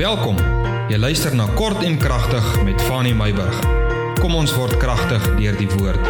[0.00, 0.38] Welkom.
[0.88, 3.58] Jy luister na Kort en Kragtig met Fanny Meyburg.
[4.16, 6.06] Kom ons word kragtig deur die woord.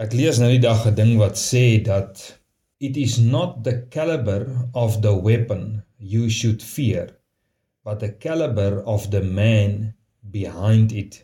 [0.00, 2.40] Ek lees nou die dag 'n ding wat sê dat
[2.80, 7.12] it is not the caliber of the weapon you should fear,
[7.84, 9.92] but the caliber of the man
[10.32, 11.20] behind it.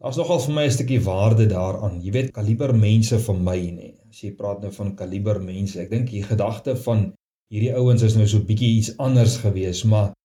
[0.00, 2.00] Daar's nogal vir my 'n stukkie waarde daaraan.
[2.00, 3.94] Jy weet kaliber mense vir my nê.
[4.08, 7.12] As jy praat nou van kaliber mense, ek dink die gedagte van
[7.52, 10.16] hierdie ouens is nou so bietjie iets anders gewees, maar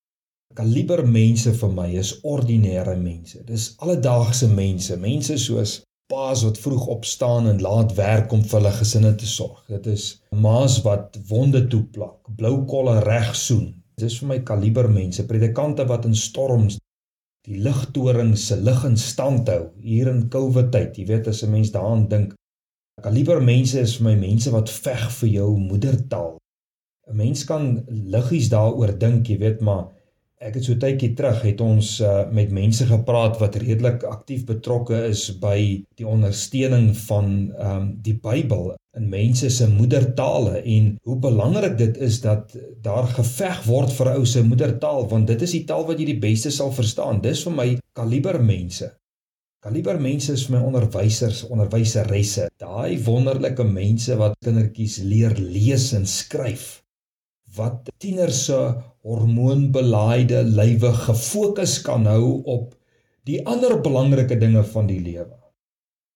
[0.58, 3.42] kaliber mense vir my is ordinêre mense.
[3.48, 5.80] Dis alledaagse mense, mense soos
[6.12, 9.62] paas wat vroeg opstaan en laat werk om vir hulle gesinne te sorg.
[9.72, 13.72] Dit is maas wat wonde toeplak, blou kolle reg soen.
[14.02, 16.80] Dis vir my kaliber mense, predikante wat in storms
[17.48, 20.98] die ligtoring se lig in stand hou hier in COVID tyd.
[20.98, 22.36] Jy weet as 'n mens daaraan dink,
[23.02, 26.38] kaliber mense is vir my mense wat veg vir jou moedertaal.
[27.08, 29.90] 'n Mens kan liggies daaroor dink, jy weet, maar
[30.42, 34.98] Ek het so tydjie terug het ons uh, met mense gepraat wat redelik aktief betrokke
[35.12, 35.58] is by
[36.00, 42.02] die ondersteuning van ehm um, die Bybel in mense se moedertale en hoe belangrik dit
[42.08, 46.02] is dat daar geveg word vir ou se moedertaal want dit is die taal wat
[46.02, 47.22] jy die beste sal verstaan.
[47.22, 48.90] Dis vir my kaliber mense.
[49.62, 56.10] Kaliber mense is vir my onderwysers, onderwyseresse, daai wonderlike mense wat kindertjies leer lees en
[56.10, 56.82] skryf
[57.58, 58.60] wat tieners se
[59.08, 62.74] hormoonbelaaide lywe gefokus kan hou op
[63.28, 65.38] die ander belangrike dinge van die lewe.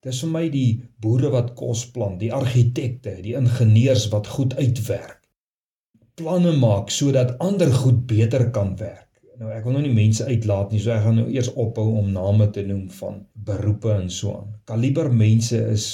[0.06, 0.70] Dis vir my die
[1.02, 5.24] boere wat kos plant, die argitekte, die ingenieurs wat goed uitwerk.
[6.16, 9.10] Planne maak sodat ander goed beter kan werk.
[9.36, 12.14] Nou ek wil nou nie mense uitlaat nie, so ek gaan nou eers ophou om
[12.14, 13.18] name te noem van
[13.50, 14.54] beroepe en so aan.
[14.70, 15.88] Kaliber mense is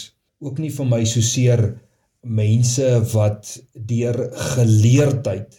[0.44, 1.64] ook nie vir my so seer
[2.22, 5.58] mense wat deur geleerdheid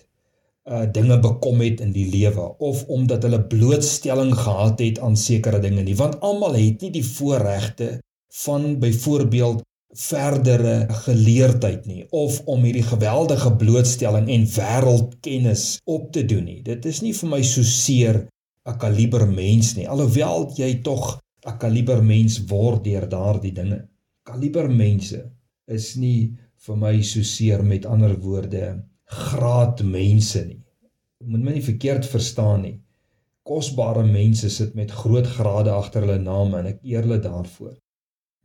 [0.70, 5.58] uh dinge bekom het in die lewe of omdat hulle blootstelling gehad het aan sekere
[5.58, 5.96] dinge nie.
[5.98, 7.98] Want almal het nie die voorregte
[8.44, 16.44] van byvoorbeeld verdere geleerdheid nie of om hierdie geweldige blootstelling en wêreldkennis op te doen
[16.44, 16.62] nie.
[16.62, 18.22] Dit is nie vir my so seer
[18.64, 23.88] 'n kaliber mens nie alhoewel jy tog 'n kaliber mens word deur daardie dinge.
[24.22, 25.30] Kaliber mense
[25.66, 28.66] is nie vir my so seer met ander woorde
[29.12, 30.60] graad mense nie.
[31.26, 32.76] Moet my nie verkeerd verstaan nie.
[33.46, 37.74] Kosbare mense sit met groot grade agter hulle name en ek eer hulle daarvoor.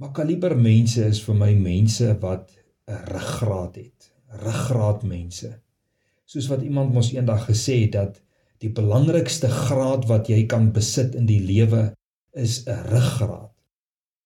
[0.01, 2.51] Maar kaliber mense is vir my mense wat
[2.87, 4.11] 'n ruggraat het.
[4.43, 5.53] Ruggraat mense.
[6.25, 8.21] Soos wat iemand mos eendag gesê het dat
[8.59, 11.93] die belangrikste graad wat jy kan besit in die lewe
[12.33, 13.56] is 'n ruggraat.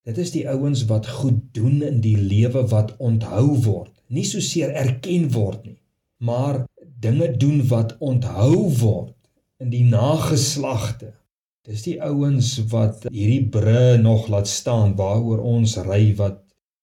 [0.02, 4.42] Dit is die ouens wat goed doen in die lewe wat onthou word, nie so
[4.42, 5.78] seer erken word nie,
[6.18, 6.64] maar
[7.06, 9.14] dinge doen wat onthou word
[9.62, 11.12] in die nageslagte.
[11.70, 16.40] Dis die ouens wat hierdie bru nog laat staan waaroor ons ry wat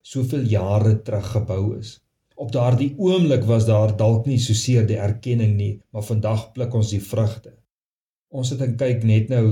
[0.07, 1.97] soveel jare terug gebou is.
[2.39, 6.79] Op daardie oomblik was daar dalk nie so seer die erkenning nie, maar vandag pluk
[6.79, 7.57] ons die vrugte.
[8.31, 9.45] Ons het en kyk net nou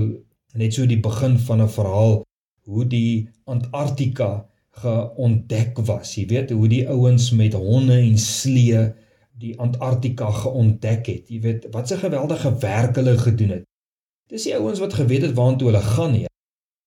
[0.54, 2.22] net so die begin van 'n verhaal
[2.66, 4.47] hoe die Antarktika
[4.82, 6.15] geontdek was.
[6.19, 8.82] Jy weet hoe die ouens met honde en slee
[9.41, 11.31] die Antarktika geontdek het.
[11.32, 13.65] Jy weet wat 'n geweldige werk hulle gedoen het.
[14.28, 16.27] Dis die ouens wat geweet het waartoe hulle gaan nie.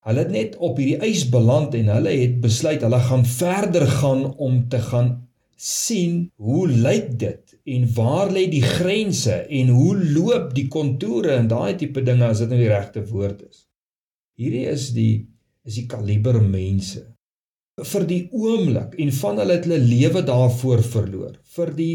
[0.05, 4.35] Hulle het net op hierdie ys beland en hulle het besluit hulle gaan verder gaan
[4.37, 10.53] om te gaan sien hoe lyk dit en waar lê die grense en hoe loop
[10.55, 13.67] die kontoure en daai tipe dinge as dit nou die regte woord is.
[14.39, 15.27] Hierdie is die
[15.69, 17.05] is die kaliber mense.
[17.79, 21.35] Vir die oomblik en van hulle het hulle lewe daarvoor verloor.
[21.55, 21.93] Vir die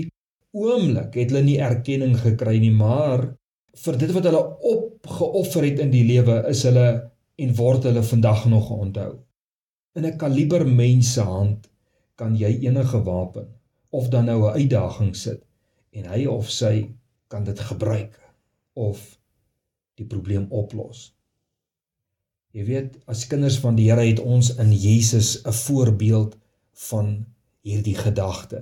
[0.54, 3.26] oomblik het hulle nie erkenning gekry nie maar
[3.84, 6.86] vir dit wat hulle opgeoffer het in die lewe is hulle
[7.42, 9.12] en word hulle vandag nog onthou.
[9.98, 11.68] In 'n kaliber mense hand
[12.16, 13.48] kan jy enige wapen
[13.90, 15.42] of dan nou 'n uitdaging sit
[15.90, 16.94] en hy of sy
[17.28, 18.14] kan dit gebruik
[18.74, 19.18] of
[19.98, 21.13] die probleem oplos
[22.54, 26.36] Jy weet, as kinders van die Here het ons in Jesus 'n voorbeeld
[26.88, 27.26] van
[27.66, 28.60] hierdie gedagte.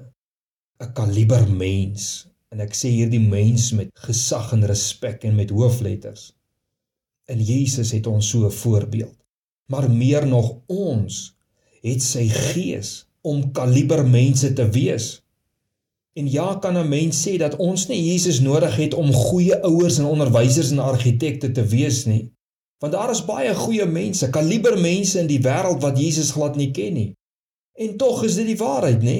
[0.80, 2.26] 'n Kaliber mens.
[2.48, 6.32] En ek sê hierdie mens met gesag en respek en met hoofletters.
[7.28, 9.18] In Jesus het ons so 'n voorbeeld.
[9.66, 11.36] Maar meer nog ons
[11.82, 15.22] het sy gees om kaliber mense te wees.
[16.12, 19.98] En ja, kan 'n mens sê dat ons nie Jesus nodig het om goeie ouers
[19.98, 22.32] en onderwysers en argitekte te wees nie.
[22.82, 26.73] Want daar is baie goeie mense, kaliber mense in die wêreld wat Jesus glad nie
[26.75, 27.11] ken nie.
[27.79, 29.19] En tog is dit die waarheid, nê?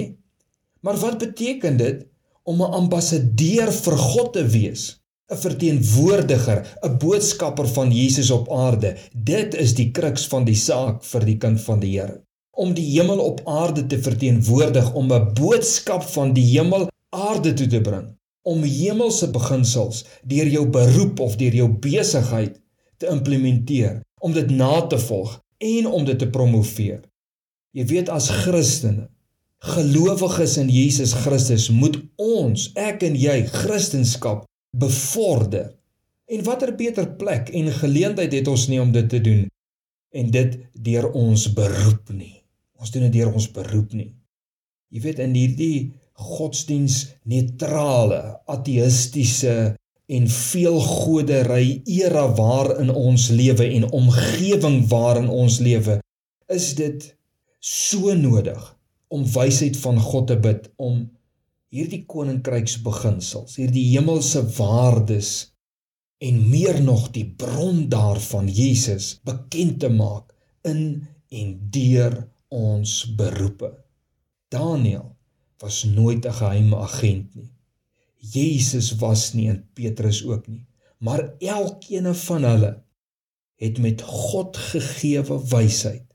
[0.83, 2.01] Maar wat beteken dit
[2.43, 4.99] om 'n ambassadeur vir God te wees?
[5.31, 8.97] 'n verteenwoordiger, 'n boodskapper van Jesus op aarde.
[9.15, 12.21] Dit is die kruks van die saak vir die kind van die Here.
[12.51, 17.67] Om die hemel op aarde te verteenwoordig, om 'n boodskap van die hemel aarde toe
[17.67, 22.62] te bring, om hemelse beginsels deur jou beroep of deur jou besigheid
[23.03, 27.03] te implementeer, om dit na te volg en om dit te promoveer.
[27.75, 29.09] Jy weet as Christene,
[29.63, 34.43] gelowiges in Jesus Christus, moet ons, ek en jy, Christendom
[34.77, 35.73] bevorder.
[36.33, 39.43] En watter beter plek en geleentheid het ons nie om dit te doen
[40.13, 42.39] en dit deur ons beroep nie.
[42.81, 44.11] Ons doen dit deur ons beroep nie.
[44.93, 45.77] Jy weet in hierdie
[46.23, 48.21] godsdiens neutrale,
[48.51, 49.75] ateïstiese
[50.13, 55.99] en veelgodery era waarin ons lewe en omgewing waarin ons lewe,
[56.53, 57.07] is dit
[57.63, 58.61] so nodig
[59.13, 61.07] om wysheid van God te bid om
[61.73, 65.33] hierdie koninkryksbeginsels, hierdie hemelse waardes
[66.23, 70.35] en meer nog die bron daarvan Jesus bekend te maak
[70.69, 72.19] in en deur
[72.53, 73.73] ons beroepe.
[74.53, 75.09] Daniel
[75.65, 77.51] was nooit 'n geheime agent nie.
[78.23, 80.65] Jesus was nie en Petrus ook nie,
[81.03, 82.73] maar elkeen van hulle
[83.63, 86.07] het met God gegeewe wysheid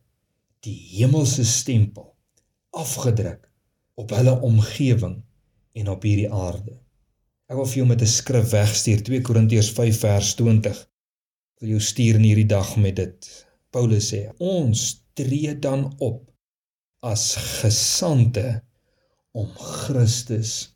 [0.64, 2.14] die hemelse stempel
[2.76, 3.44] afgedruk
[3.98, 5.18] op hulle omgewing
[5.78, 6.78] en op hierdie aarde.
[7.48, 10.80] Ek wil vir jou met 'n skrif wegstuur 2 Korintiërs 5 vers 20.
[11.56, 13.30] Ek wil jou stuur in hierdie dag met dit.
[13.72, 16.32] Paulus sê: "Ons tree dan op
[17.02, 18.64] as gesande
[19.32, 20.76] om Christus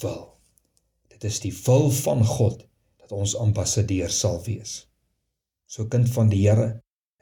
[0.00, 0.33] wil."
[1.24, 2.66] Is die wil van God
[3.00, 4.84] dat ons ambassadeur sal wees.
[5.66, 6.68] So kind van die Here,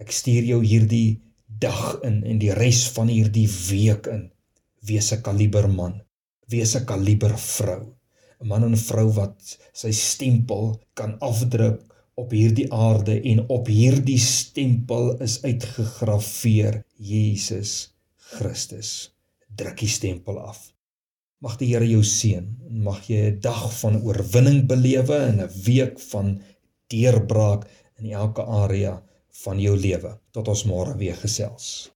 [0.02, 4.30] ek stuur jou hierdie dag in en die res van hierdie week in.
[4.82, 6.02] Wees 'n kaliber man,
[6.48, 7.94] wees 'n kaliber vrou.
[8.40, 11.80] 'n Man en vrou wat sy stempel kan afdruk
[12.14, 19.12] op hierdie aarde en op hierdie stempel is uitgegraveer Jesus Christus.
[19.56, 20.72] Druk die stempel af.
[21.42, 22.44] Mag die Here jou seën
[22.86, 26.28] mag jy 'n dag van oorwinning belewe en 'n week van
[26.90, 27.66] deurbraak
[27.98, 29.02] in elke area
[29.44, 30.12] van jou lewe.
[30.30, 31.90] Tot ons môre weer gesels.